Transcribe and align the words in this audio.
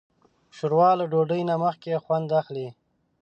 ښوروا 0.55 0.91
له 0.99 1.05
ډوډۍ 1.11 1.41
نه 1.49 1.55
مخکې 1.63 2.01
خوند 2.03 2.29
اخلي. 2.39 2.67